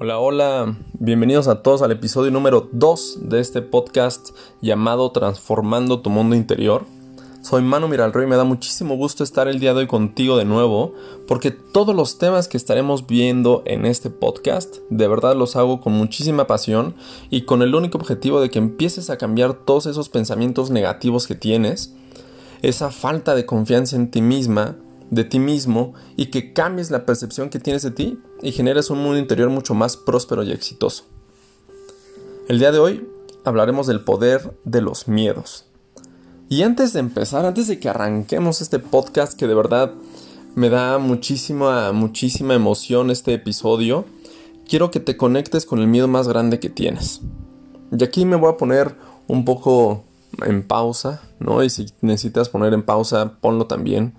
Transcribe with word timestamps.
Hola, 0.00 0.20
hola, 0.20 0.76
bienvenidos 1.00 1.48
a 1.48 1.60
todos 1.60 1.82
al 1.82 1.90
episodio 1.90 2.30
número 2.30 2.68
2 2.70 3.18
de 3.22 3.40
este 3.40 3.62
podcast 3.62 4.30
llamado 4.60 5.10
Transformando 5.10 6.02
tu 6.02 6.08
Mundo 6.08 6.36
Interior. 6.36 6.84
Soy 7.42 7.62
Manu 7.62 7.88
Miralroy 7.88 8.22
y 8.22 8.28
me 8.28 8.36
da 8.36 8.44
muchísimo 8.44 8.96
gusto 8.96 9.24
estar 9.24 9.48
el 9.48 9.58
día 9.58 9.74
de 9.74 9.80
hoy 9.80 9.86
contigo 9.88 10.36
de 10.36 10.44
nuevo, 10.44 10.94
porque 11.26 11.50
todos 11.50 11.96
los 11.96 12.16
temas 12.16 12.46
que 12.46 12.56
estaremos 12.56 13.08
viendo 13.08 13.64
en 13.66 13.86
este 13.86 14.08
podcast, 14.08 14.76
de 14.88 15.08
verdad 15.08 15.34
los 15.34 15.56
hago 15.56 15.80
con 15.80 15.94
muchísima 15.94 16.46
pasión 16.46 16.94
y 17.28 17.42
con 17.42 17.62
el 17.62 17.74
único 17.74 17.98
objetivo 17.98 18.40
de 18.40 18.50
que 18.50 18.60
empieces 18.60 19.10
a 19.10 19.18
cambiar 19.18 19.54
todos 19.54 19.86
esos 19.86 20.08
pensamientos 20.08 20.70
negativos 20.70 21.26
que 21.26 21.34
tienes, 21.34 21.92
esa 22.62 22.92
falta 22.92 23.34
de 23.34 23.46
confianza 23.46 23.96
en 23.96 24.12
ti 24.12 24.22
misma, 24.22 24.76
de 25.10 25.24
ti 25.24 25.38
mismo 25.38 25.94
y 26.16 26.26
que 26.26 26.52
cambies 26.52 26.90
la 26.90 27.06
percepción 27.06 27.50
que 27.50 27.58
tienes 27.58 27.82
de 27.82 27.90
ti 27.90 28.18
y 28.42 28.52
generes 28.52 28.90
un 28.90 28.98
mundo 28.98 29.18
interior 29.18 29.50
mucho 29.50 29.74
más 29.74 29.96
próspero 29.96 30.42
y 30.42 30.52
exitoso. 30.52 31.04
El 32.48 32.58
día 32.58 32.72
de 32.72 32.78
hoy 32.78 33.08
hablaremos 33.44 33.86
del 33.86 34.02
poder 34.02 34.56
de 34.64 34.80
los 34.80 35.08
miedos. 35.08 35.66
Y 36.48 36.62
antes 36.62 36.92
de 36.92 37.00
empezar, 37.00 37.44
antes 37.44 37.68
de 37.68 37.78
que 37.78 37.88
arranquemos 37.88 38.62
este 38.62 38.78
podcast 38.78 39.38
que 39.38 39.46
de 39.46 39.54
verdad 39.54 39.92
me 40.54 40.70
da 40.70 40.98
muchísima, 40.98 41.92
muchísima 41.92 42.54
emoción 42.54 43.10
este 43.10 43.34
episodio, 43.34 44.06
quiero 44.66 44.90
que 44.90 45.00
te 45.00 45.16
conectes 45.16 45.66
con 45.66 45.78
el 45.78 45.88
miedo 45.88 46.08
más 46.08 46.26
grande 46.26 46.58
que 46.58 46.70
tienes. 46.70 47.20
Y 47.96 48.02
aquí 48.02 48.24
me 48.24 48.36
voy 48.36 48.50
a 48.50 48.56
poner 48.56 48.96
un 49.26 49.44
poco 49.44 50.04
en 50.44 50.62
pausa, 50.62 51.22
¿no? 51.38 51.62
Y 51.62 51.70
si 51.70 51.86
necesitas 52.00 52.48
poner 52.48 52.72
en 52.72 52.82
pausa, 52.82 53.34
ponlo 53.40 53.66
también 53.66 54.14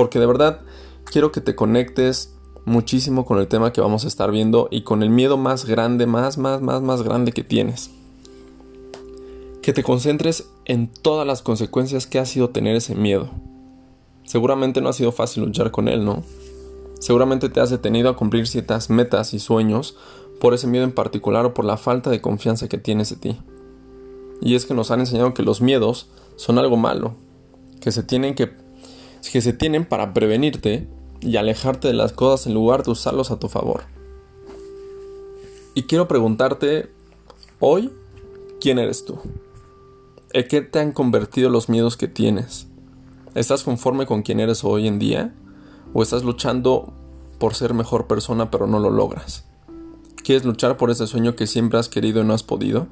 porque 0.00 0.18
de 0.18 0.24
verdad 0.24 0.62
quiero 1.04 1.30
que 1.30 1.42
te 1.42 1.54
conectes 1.54 2.34
muchísimo 2.64 3.26
con 3.26 3.38
el 3.38 3.48
tema 3.48 3.70
que 3.70 3.82
vamos 3.82 4.06
a 4.06 4.08
estar 4.08 4.30
viendo 4.30 4.66
y 4.70 4.80
con 4.80 5.02
el 5.02 5.10
miedo 5.10 5.36
más 5.36 5.66
grande, 5.66 6.06
más, 6.06 6.38
más, 6.38 6.62
más, 6.62 6.80
más 6.80 7.02
grande 7.02 7.32
que 7.32 7.44
tienes. 7.44 7.90
Que 9.60 9.74
te 9.74 9.82
concentres 9.82 10.48
en 10.64 10.88
todas 10.90 11.26
las 11.26 11.42
consecuencias 11.42 12.06
que 12.06 12.18
ha 12.18 12.24
sido 12.24 12.48
tener 12.48 12.76
ese 12.76 12.94
miedo. 12.94 13.28
Seguramente 14.24 14.80
no 14.80 14.88
ha 14.88 14.94
sido 14.94 15.12
fácil 15.12 15.44
luchar 15.44 15.70
con 15.70 15.86
él, 15.86 16.02
¿no? 16.02 16.22
Seguramente 16.98 17.50
te 17.50 17.60
has 17.60 17.68
detenido 17.68 18.08
a 18.08 18.16
cumplir 18.16 18.46
ciertas 18.46 18.88
metas 18.88 19.34
y 19.34 19.38
sueños 19.38 19.98
por 20.40 20.54
ese 20.54 20.66
miedo 20.66 20.84
en 20.84 20.92
particular 20.92 21.44
o 21.44 21.52
por 21.52 21.66
la 21.66 21.76
falta 21.76 22.08
de 22.08 22.22
confianza 22.22 22.70
que 22.70 22.78
tienes 22.78 23.10
de 23.10 23.16
ti. 23.16 23.38
Y 24.40 24.54
es 24.54 24.64
que 24.64 24.72
nos 24.72 24.90
han 24.90 25.00
enseñado 25.00 25.34
que 25.34 25.42
los 25.42 25.60
miedos 25.60 26.08
son 26.36 26.56
algo 26.56 26.78
malo, 26.78 27.16
que 27.82 27.92
se 27.92 28.02
tienen 28.02 28.34
que 28.34 28.69
que 29.28 29.40
se 29.40 29.52
tienen 29.52 29.84
para 29.84 30.12
prevenirte 30.14 30.88
y 31.20 31.36
alejarte 31.36 31.88
de 31.88 31.94
las 31.94 32.12
cosas 32.12 32.46
en 32.46 32.54
lugar 32.54 32.82
de 32.82 32.92
usarlos 32.92 33.30
a 33.30 33.38
tu 33.38 33.48
favor. 33.48 33.82
Y 35.74 35.84
quiero 35.84 36.08
preguntarte 36.08 36.90
hoy, 37.58 37.92
¿quién 38.60 38.78
eres 38.78 39.04
tú? 39.04 39.18
¿En 40.32 40.48
qué 40.48 40.62
te 40.62 40.78
han 40.78 40.92
convertido 40.92 41.50
los 41.50 41.68
miedos 41.68 41.96
que 41.96 42.08
tienes? 42.08 42.66
¿Estás 43.34 43.62
conforme 43.62 44.06
con 44.06 44.22
quién 44.22 44.40
eres 44.40 44.64
hoy 44.64 44.88
en 44.88 44.98
día? 44.98 45.34
¿O 45.92 46.02
estás 46.02 46.24
luchando 46.24 46.92
por 47.38 47.54
ser 47.54 47.74
mejor 47.74 48.06
persona 48.06 48.50
pero 48.50 48.66
no 48.66 48.80
lo 48.80 48.90
logras? 48.90 49.44
¿Quieres 50.24 50.44
luchar 50.44 50.76
por 50.76 50.90
ese 50.90 51.06
sueño 51.06 51.36
que 51.36 51.46
siempre 51.46 51.78
has 51.78 51.88
querido 51.88 52.22
y 52.22 52.24
no 52.24 52.34
has 52.34 52.42
podido? 52.42 52.88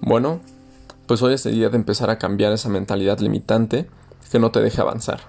Bueno, 0.00 0.40
pues 1.06 1.22
hoy 1.22 1.34
es 1.34 1.46
el 1.46 1.54
día 1.54 1.68
de 1.68 1.76
empezar 1.76 2.10
a 2.10 2.18
cambiar 2.18 2.52
esa 2.52 2.68
mentalidad 2.68 3.18
limitante 3.18 3.88
que 4.30 4.38
no 4.38 4.50
te 4.50 4.60
deje 4.60 4.80
avanzar. 4.80 5.20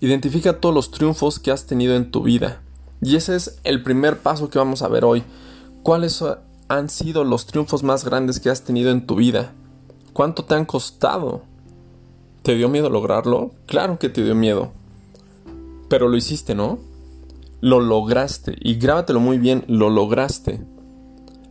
Identifica 0.00 0.60
todos 0.60 0.74
los 0.74 0.90
triunfos 0.90 1.38
que 1.38 1.50
has 1.50 1.66
tenido 1.66 1.94
en 1.94 2.10
tu 2.10 2.22
vida. 2.22 2.62
Y 3.00 3.16
ese 3.16 3.36
es 3.36 3.60
el 3.64 3.82
primer 3.82 4.18
paso 4.18 4.50
que 4.50 4.58
vamos 4.58 4.82
a 4.82 4.88
ver 4.88 5.04
hoy. 5.04 5.22
¿Cuáles 5.82 6.24
han 6.68 6.88
sido 6.88 7.24
los 7.24 7.46
triunfos 7.46 7.82
más 7.82 8.04
grandes 8.04 8.40
que 8.40 8.50
has 8.50 8.62
tenido 8.62 8.90
en 8.90 9.06
tu 9.06 9.16
vida? 9.16 9.52
¿Cuánto 10.12 10.44
te 10.44 10.54
han 10.54 10.64
costado? 10.64 11.42
¿Te 12.42 12.54
dio 12.56 12.68
miedo 12.68 12.90
lograrlo? 12.90 13.52
Claro 13.66 13.98
que 13.98 14.08
te 14.08 14.24
dio 14.24 14.34
miedo. 14.34 14.72
Pero 15.88 16.08
lo 16.08 16.16
hiciste, 16.16 16.54
¿no? 16.54 16.78
Lo 17.60 17.80
lograste. 17.80 18.56
Y 18.60 18.74
grábatelo 18.74 19.20
muy 19.20 19.38
bien, 19.38 19.64
lo 19.68 19.88
lograste. 19.88 20.64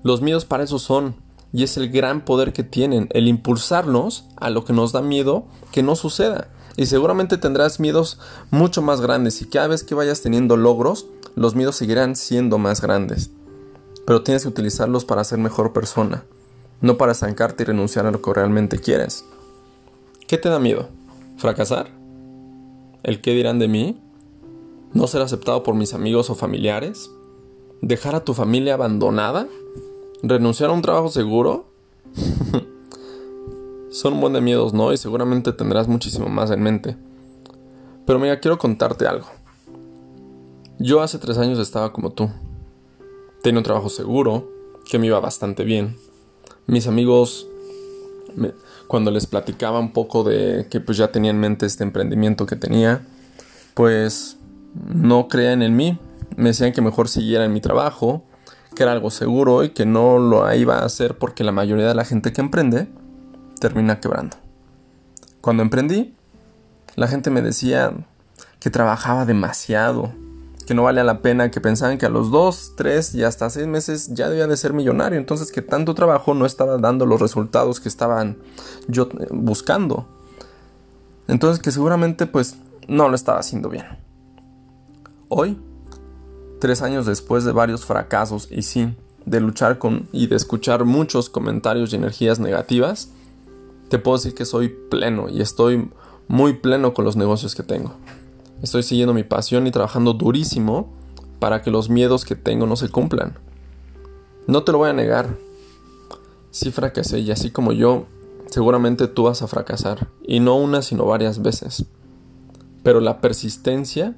Los 0.04 0.22
miedos 0.22 0.46
para 0.46 0.64
eso 0.64 0.80
son 0.80 1.16
y 1.54 1.64
es 1.64 1.78
el 1.78 1.90
gran 1.90 2.24
poder 2.24 2.54
que 2.54 2.64
tienen, 2.64 3.10
el 3.12 3.28
impulsarnos 3.28 4.26
a 4.38 4.50
lo 4.50 4.64
que 4.66 4.74
nos 4.74 4.92
da 4.92 5.02
miedo 5.02 5.46
que 5.72 5.84
no 5.84 5.96
suceda. 5.96 6.48
Y 6.78 6.86
seguramente 6.86 7.38
tendrás 7.38 7.80
miedos 7.80 8.20
mucho 8.50 8.82
más 8.82 9.02
grandes 9.02 9.42
y 9.42 9.46
cada 9.46 9.68
vez 9.68 9.84
que 9.84 9.96
vayas 9.96 10.22
teniendo 10.22 10.56
logros, 10.56 11.08
los 11.36 11.56
miedos 11.56 11.76
seguirán 11.76 12.16
siendo 12.16 12.58
más 12.58 12.82
grandes. 12.82 13.32
Pero 14.06 14.24
tienes 14.24 14.44
que 14.44 14.50
utilizarlos 14.50 15.06
para 15.06 15.24
ser 15.24 15.38
mejor 15.40 15.74
persona, 15.74 16.24
no 16.80 16.98
para 16.98 17.12
estancarte 17.12 17.64
y 17.64 17.66
renunciar 17.68 18.06
a 18.06 18.12
lo 18.12 18.22
que 18.22 18.34
realmente 18.34 18.80
quieres. 18.80 19.26
¿Qué 20.28 20.38
te 20.38 20.50
da 20.50 20.60
miedo? 20.60 20.90
¿Fracasar? 21.38 21.92
¿El 23.04 23.22
qué 23.22 23.32
dirán 23.32 23.60
de 23.60 23.68
mí? 23.68 24.02
¿No 24.94 25.08
ser 25.08 25.22
aceptado 25.22 25.64
por 25.64 25.76
mis 25.76 25.94
amigos 25.94 26.30
o 26.30 26.36
familiares? 26.36 27.12
¿Dejar 27.82 28.16
a 28.16 28.24
tu 28.24 28.34
familia 28.34 28.76
abandonada? 28.76 29.48
Renunciar 30.24 30.70
a 30.70 30.74
un 30.74 30.82
trabajo 30.82 31.10
seguro 31.10 31.72
son 33.92 34.14
un 34.14 34.22
buen 34.22 34.34
de 34.34 34.42
miedos, 34.42 34.74
¿no? 34.74 34.94
Y 34.94 34.98
seguramente 34.98 35.52
tendrás 35.54 35.88
muchísimo 35.88 36.28
más 36.28 36.52
en 36.52 36.62
mente. 36.62 36.98
Pero 38.06 38.20
mira, 38.20 38.40
quiero 38.40 38.58
contarte 38.58 39.08
algo. 39.08 39.28
Yo 40.80 41.02
hace 41.02 41.20
tres 41.20 41.38
años 41.38 41.60
estaba 41.60 41.94
como 41.94 42.12
tú. 42.12 42.30
Tenía 43.44 43.60
un 43.60 43.64
trabajo 43.64 43.90
seguro, 43.90 44.50
que 44.90 44.98
me 44.98 45.08
iba 45.08 45.20
bastante 45.20 45.64
bien. 45.64 45.98
Mis 46.68 46.88
amigos, 46.88 47.48
cuando 48.88 49.12
les 49.12 49.28
platicaba 49.28 49.80
un 49.80 49.94
poco 49.94 50.24
de 50.24 50.68
que 50.70 50.80
pues 50.80 50.98
ya 50.98 51.12
tenía 51.12 51.32
en 51.32 51.40
mente 51.40 51.66
este 51.66 51.84
emprendimiento 51.84 52.46
que 52.46 52.56
tenía, 52.56 53.06
pues 53.74 54.38
no 54.74 55.28
creían 55.28 55.62
en 55.62 55.76
mí. 55.76 56.00
Me 56.38 56.50
decían 56.50 56.72
que 56.72 56.82
mejor 56.82 57.10
siguiera 57.10 57.46
en 57.46 57.54
mi 57.54 57.62
trabajo, 57.62 58.24
que 58.76 58.84
era 58.84 58.92
algo 58.92 59.10
seguro 59.10 59.64
y 59.64 59.70
que 59.70 59.86
no 59.86 60.18
lo 60.18 60.54
iba 60.54 60.80
a 60.80 60.86
hacer 60.86 61.18
porque 61.18 61.44
la 61.44 61.52
mayoría 61.52 61.88
de 61.88 61.96
la 61.96 62.06
gente 62.06 62.32
que 62.32 62.42
emprende 62.42 62.88
termina 63.60 64.00
quebrando. 64.00 64.38
Cuando 65.42 65.64
emprendí, 65.64 66.16
la 66.96 67.08
gente 67.08 67.30
me 67.30 67.42
decía 67.42 67.94
que 68.60 68.70
trabajaba 68.70 69.26
demasiado, 69.26 70.12
que 70.68 70.74
no 70.74 70.84
valía 70.84 71.04
la 71.04 71.22
pena, 71.22 71.52
que 71.52 71.60
pensaban 71.60 71.98
que 71.98 72.06
a 72.06 72.10
los 72.10 72.32
2, 72.32 72.74
3 72.78 73.16
y 73.16 73.24
hasta 73.24 73.50
6 73.50 73.68
meses 73.68 74.14
ya 74.14 74.30
debía 74.30 74.48
de 74.48 74.56
ser 74.56 74.74
millonario, 74.74 75.18
entonces 75.18 75.52
que 75.52 75.62
tanto 75.62 75.96
trabajo 75.96 76.34
no 76.34 76.46
estaba 76.46 76.78
dando 76.78 77.06
los 77.06 77.20
resultados 77.20 77.80
que 77.80 77.90
estaban 77.90 78.38
yo 78.88 79.10
buscando. 79.32 80.08
Entonces 81.28 81.62
que 81.62 81.72
seguramente 81.72 82.26
pues 82.28 82.58
no 82.88 83.10
lo 83.10 83.16
estaba 83.16 83.40
haciendo 83.40 83.70
bien. 83.70 83.86
Hoy 85.28 85.58
tres 86.62 86.82
años 86.84 87.06
después 87.06 87.44
de 87.44 87.52
varios 87.52 87.86
fracasos 87.86 88.48
y 88.50 88.62
sí, 88.62 88.94
de 89.26 89.42
luchar 89.42 89.80
con 89.80 90.08
y 90.14 90.28
de 90.28 90.36
escuchar 90.38 90.86
muchos 90.86 91.30
comentarios 91.30 91.92
y 91.92 91.98
energías 91.98 92.40
negativas, 92.40 93.10
te 93.90 93.98
puedo 94.00 94.18
decir 94.18 94.36
que 94.36 94.46
soy 94.46 94.70
pleno 94.70 95.28
y 95.28 95.42
estoy 95.42 95.90
muy 96.28 96.54
pleno 96.54 96.94
con 96.94 97.04
los 97.04 97.18
negocios 97.18 97.56
que 97.56 97.64
tengo. 97.64 97.96
Estoy 98.62 98.84
siguiendo 98.84 99.14
mi 99.14 99.24
pasión 99.24 99.66
y 99.66 99.72
trabajando 99.72 100.14
durísimo 100.14 100.94
para 101.40 101.64
que 101.64 101.72
los 101.72 101.90
miedos 101.90 102.26
que 102.26 102.36
tengo 102.36 102.68
no 102.68 102.76
se 102.76 102.90
cumplan. 102.90 103.40
No 104.46 104.64
te 104.64 104.72
lo 104.72 104.78
voy 104.78 104.92
a 104.92 104.94
negar. 104.94 105.36
Sí 106.52 106.72
fracasé 106.72 107.20
y 107.20 107.32
así 107.32 107.50
como 107.50 107.72
yo, 107.72 108.06
seguramente 108.52 109.08
tú 109.08 109.24
vas 109.24 109.42
a 109.42 109.48
fracasar. 109.48 110.10
Y 110.24 110.42
no 110.42 110.58
una, 110.58 110.84
sino 110.84 111.06
varias 111.06 111.42
veces. 111.42 111.86
Pero 112.84 113.00
la 113.00 113.20
persistencia 113.20 114.16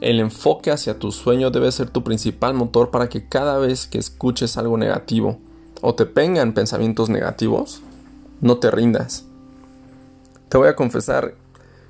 el 0.00 0.20
enfoque 0.20 0.70
hacia 0.70 0.98
tu 0.98 1.10
sueño 1.12 1.50
debe 1.50 1.72
ser 1.72 1.90
tu 1.90 2.04
principal 2.04 2.54
motor 2.54 2.90
para 2.90 3.08
que 3.08 3.28
cada 3.28 3.58
vez 3.58 3.86
que 3.86 3.98
escuches 3.98 4.56
algo 4.56 4.76
negativo 4.76 5.38
o 5.80 5.94
te 5.94 6.04
vengan 6.04 6.52
pensamientos 6.52 7.08
negativos, 7.08 7.82
no 8.40 8.58
te 8.58 8.70
rindas. 8.70 9.24
Te 10.48 10.58
voy 10.58 10.68
a 10.68 10.76
confesar 10.76 11.34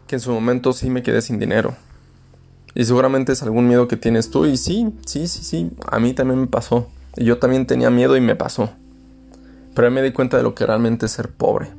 que 0.07 0.17
en 0.17 0.21
su 0.21 0.31
momento 0.33 0.73
sí 0.73 0.91
me 0.91 1.03
quedé 1.03 1.21
sin 1.21 1.39
dinero. 1.39 1.75
Y 2.75 2.85
seguramente 2.85 3.33
es 3.33 3.43
algún 3.43 3.69
miedo 3.69 3.89
que 3.89 3.97
tienes 3.97 4.31
tú. 4.31 4.45
Y 4.47 4.57
sí, 4.57 4.93
sí, 5.07 5.29
sí, 5.29 5.43
sí, 5.43 5.71
a 5.91 5.99
mí 5.99 6.13
también 6.13 6.41
me 6.41 6.47
pasó. 6.47 6.89
Y 7.17 7.25
yo 7.25 7.39
también 7.39 7.67
tenía 7.67 7.91
miedo 7.91 8.17
y 8.17 8.21
me 8.21 8.37
pasó. 8.37 8.71
Pero 9.75 9.91
me 9.91 10.03
di 10.03 10.13
cuenta 10.13 10.37
de 10.37 10.43
lo 10.43 10.55
que 10.55 10.67
realmente 10.67 11.07
es 11.07 11.13
ser 11.13 11.31
pobre. 11.31 11.71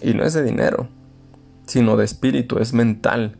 Y 0.00 0.14
no 0.14 0.24
es 0.24 0.34
de 0.34 0.42
dinero, 0.42 0.88
sino 1.66 1.96
de 1.96 2.04
espíritu, 2.04 2.58
es 2.58 2.72
mental 2.72 3.36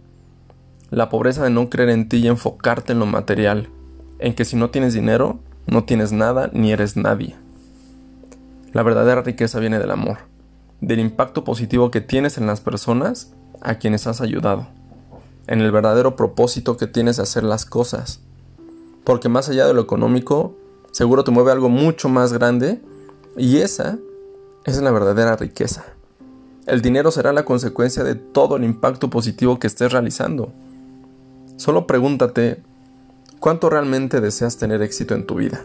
la 0.93 1.09
pobreza 1.09 1.43
de 1.43 1.49
no 1.49 1.71
creer 1.71 1.89
en 1.89 2.07
ti 2.07 2.19
y 2.19 2.29
enfocarte 2.29 2.93
en 2.93 2.99
lo 2.99 3.07
material, 3.07 3.71
en 4.19 4.35
que 4.35 4.45
si 4.45 4.57
no 4.57 4.69
tienes 4.69 4.93
dinero, 4.93 5.41
no 5.67 5.85
tienes 5.85 6.13
nada 6.13 6.51
ni 6.53 6.71
eres 6.71 6.99
nadie. 6.99 7.35
La 8.73 8.83
verdadera 8.83 9.23
riqueza 9.23 9.59
viene 9.59 9.79
del 9.79 9.91
amor, 9.91 10.19
del 10.83 11.01
impacto 11.01 11.45
positivo 11.45 11.91
que 11.91 12.03
tienes 12.03 12.37
en 12.37 12.47
las 12.47 12.61
personas 12.61 13.33
a 13.63 13.77
quienes 13.77 14.07
has 14.07 14.21
ayudado, 14.21 14.69
en 15.47 15.63
el 15.63 15.73
verdadero 15.73 16.15
propósito 16.15 16.77
que 16.77 16.87
tienes 16.87 17.17
de 17.17 17.23
hacer 17.23 17.43
las 17.43 17.65
cosas. 17.65 18.21
Porque 19.03 19.31
más 19.31 19.49
allá 19.49 19.67
de 19.67 19.73
lo 19.73 19.81
económico, 19.81 20.55
seguro 20.91 21.25
te 21.25 21.31
mueve 21.31 21.53
algo 21.53 21.71
mucho 21.71 22.11
más 22.11 22.35
grande 22.35 22.83
y 23.39 23.59
esa, 23.59 23.99
es 24.67 24.81
la 24.83 24.91
verdadera 24.91 25.37
riqueza. 25.37 25.87
El 26.67 26.83
dinero 26.83 27.11
será 27.11 27.33
la 27.33 27.47
consecuencia 27.47 28.05
de 28.05 28.15
todo 28.15 28.57
el 28.57 28.65
impacto 28.65 29.09
positivo 29.09 29.59
que 29.59 29.67
estés 29.69 29.91
realizando. 29.91 30.53
Solo 31.63 31.87
pregúntate, 31.87 32.61
¿cuánto 33.39 33.71
realmente 33.71 34.21
deseas 34.21 34.57
tener 34.57 34.83
éxito 34.83 35.15
en 35.15 35.27
tu 35.27 35.37
vida? 35.37 35.65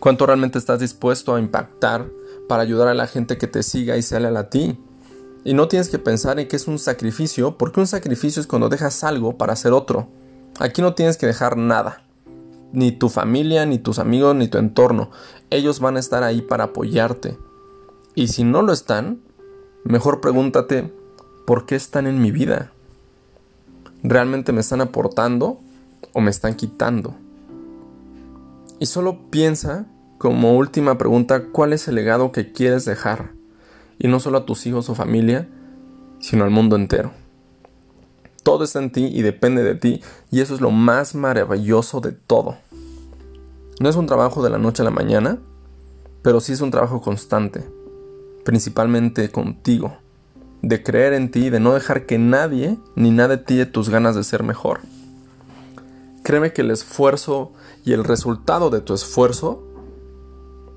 ¿Cuánto 0.00 0.26
realmente 0.26 0.58
estás 0.58 0.80
dispuesto 0.80 1.36
a 1.36 1.38
impactar 1.38 2.10
para 2.48 2.62
ayudar 2.62 2.88
a 2.88 2.94
la 2.94 3.06
gente 3.06 3.38
que 3.38 3.46
te 3.46 3.62
siga 3.62 3.96
y 3.96 4.02
se 4.02 4.18
leal 4.18 4.36
a 4.36 4.50
ti? 4.50 4.76
Y 5.44 5.54
no 5.54 5.68
tienes 5.68 5.88
que 5.88 6.00
pensar 6.00 6.40
en 6.40 6.48
que 6.48 6.56
es 6.56 6.66
un 6.66 6.80
sacrificio, 6.80 7.56
porque 7.58 7.78
un 7.78 7.86
sacrificio 7.86 8.40
es 8.40 8.48
cuando 8.48 8.68
dejas 8.68 9.04
algo 9.04 9.38
para 9.38 9.52
hacer 9.52 9.72
otro. 9.72 10.08
Aquí 10.58 10.82
no 10.82 10.94
tienes 10.94 11.16
que 11.16 11.26
dejar 11.26 11.56
nada. 11.56 12.02
Ni 12.72 12.90
tu 12.90 13.08
familia, 13.08 13.64
ni 13.66 13.78
tus 13.78 14.00
amigos, 14.00 14.34
ni 14.34 14.48
tu 14.48 14.58
entorno. 14.58 15.12
Ellos 15.50 15.78
van 15.78 15.96
a 15.96 16.00
estar 16.00 16.24
ahí 16.24 16.42
para 16.42 16.64
apoyarte. 16.64 17.38
Y 18.16 18.26
si 18.26 18.42
no 18.42 18.62
lo 18.62 18.72
están, 18.72 19.20
Mejor 19.84 20.20
pregúntate, 20.20 20.92
¿por 21.44 21.66
qué 21.66 21.76
están 21.76 22.08
en 22.08 22.20
mi 22.20 22.30
vida? 22.30 22.72
¿Realmente 24.02 24.52
me 24.52 24.60
están 24.60 24.80
aportando 24.80 25.60
o 26.12 26.20
me 26.20 26.30
están 26.30 26.54
quitando? 26.54 27.14
Y 28.78 28.86
solo 28.86 29.30
piensa 29.30 29.86
como 30.18 30.56
última 30.56 30.98
pregunta, 30.98 31.44
¿cuál 31.52 31.72
es 31.72 31.88
el 31.88 31.94
legado 31.94 32.32
que 32.32 32.52
quieres 32.52 32.84
dejar? 32.84 33.32
Y 33.98 34.08
no 34.08 34.20
solo 34.20 34.38
a 34.38 34.46
tus 34.46 34.66
hijos 34.66 34.88
o 34.88 34.94
familia, 34.94 35.48
sino 36.20 36.44
al 36.44 36.50
mundo 36.50 36.76
entero. 36.76 37.12
Todo 38.42 38.64
está 38.64 38.80
en 38.80 38.90
ti 38.90 39.06
y 39.06 39.22
depende 39.22 39.62
de 39.62 39.74
ti, 39.74 40.02
y 40.30 40.40
eso 40.40 40.54
es 40.54 40.60
lo 40.60 40.70
más 40.70 41.14
maravilloso 41.14 42.00
de 42.00 42.12
todo. 42.12 42.56
No 43.80 43.88
es 43.88 43.96
un 43.96 44.06
trabajo 44.06 44.42
de 44.42 44.50
la 44.50 44.58
noche 44.58 44.82
a 44.82 44.84
la 44.84 44.90
mañana, 44.90 45.38
pero 46.22 46.40
sí 46.40 46.52
es 46.52 46.60
un 46.60 46.70
trabajo 46.70 47.00
constante 47.00 47.64
principalmente 48.44 49.30
contigo, 49.30 49.96
de 50.62 50.82
creer 50.82 51.12
en 51.12 51.30
ti, 51.30 51.50
de 51.50 51.60
no 51.60 51.74
dejar 51.74 52.06
que 52.06 52.18
nadie 52.18 52.78
ni 52.94 53.10
nada 53.10 53.44
tire 53.44 53.66
tus 53.66 53.90
ganas 53.90 54.14
de 54.14 54.24
ser 54.24 54.42
mejor. 54.42 54.80
Créeme 56.22 56.52
que 56.52 56.62
el 56.62 56.70
esfuerzo 56.70 57.52
y 57.84 57.92
el 57.92 58.04
resultado 58.04 58.70
de 58.70 58.80
tu 58.80 58.94
esfuerzo 58.94 59.62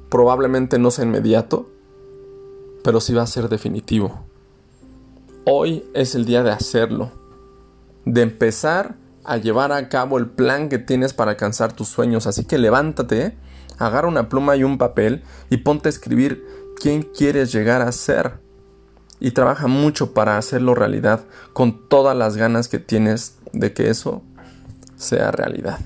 probablemente 0.10 0.80
no 0.80 0.90
sea 0.92 1.06
inmediato, 1.06 1.70
pero 2.84 3.00
sí 3.00 3.14
va 3.14 3.22
a 3.22 3.28
ser 3.28 3.48
definitivo. 3.48 4.26
Hoy 5.46 5.86
es 5.94 6.16
el 6.16 6.26
día 6.26 6.42
de 6.42 6.52
hacerlo, 6.52 7.12
de 8.06 8.24
empezar 8.24 8.96
a 9.24 9.38
llevar 9.38 9.72
a 9.72 9.90
cabo 9.90 10.18
el 10.18 10.28
plan 10.28 10.70
que 10.70 10.80
tienes 10.80 11.14
para 11.14 11.32
alcanzar 11.32 11.74
tus 11.74 11.88
sueños. 11.88 12.26
Así 12.26 12.46
que 12.46 12.58
levántate, 12.58 13.38
agarra 13.78 14.08
una 14.08 14.30
pluma 14.30 14.56
y 14.56 14.64
un 14.64 14.78
papel 14.78 15.24
y 15.50 15.58
ponte 15.58 15.90
a 15.90 15.92
escribir 15.92 16.44
quién 16.80 17.04
quieres 17.04 17.52
llegar 17.52 17.82
a 17.82 17.92
ser. 17.92 18.45
Y 19.20 19.32
trabaja 19.32 19.68
mucho 19.68 20.14
para 20.14 20.38
hacerlo 20.38 20.76
realidad 20.76 21.22
con 21.54 21.88
todas 21.88 22.16
las 22.16 22.36
ganas 22.36 22.68
que 22.68 22.80
tienes 22.80 23.38
de 23.54 23.74
que 23.74 23.90
eso 23.90 24.22
sea 24.98 25.32
realidad. 25.32 25.80